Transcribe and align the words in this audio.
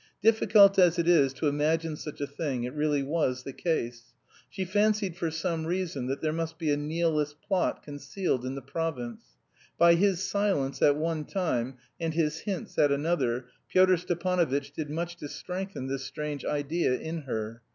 Difficult 0.23 0.79
as 0.79 0.97
it 0.97 1.07
is 1.07 1.31
to 1.33 1.47
imagine 1.47 1.95
such 1.95 2.21
a 2.21 2.25
thing, 2.25 2.63
it 2.63 2.73
really 2.73 3.03
was 3.03 3.43
the 3.43 3.53
case. 3.53 4.13
She 4.49 4.65
fancied 4.65 5.15
for 5.15 5.29
some 5.29 5.67
reason 5.67 6.07
that 6.07 6.21
there 6.21 6.33
must 6.33 6.57
be 6.57 6.71
a 6.71 6.75
nihilist 6.75 7.39
plot 7.47 7.83
concealed 7.83 8.43
in 8.43 8.55
the 8.55 8.63
province. 8.63 9.21
By 9.77 9.93
his 9.93 10.23
silence 10.23 10.81
at 10.81 10.97
one 10.97 11.25
time 11.25 11.77
and 11.99 12.15
his 12.15 12.39
hints 12.39 12.79
at 12.79 12.91
another 12.91 13.45
Pyotr 13.71 13.95
Stepanovitch 13.97 14.71
did 14.71 14.89
much 14.89 15.17
to 15.17 15.27
strengthen 15.29 15.85
this 15.85 16.03
strange 16.03 16.45
idea 16.45 16.95
in 16.97 17.19
her. 17.27 17.61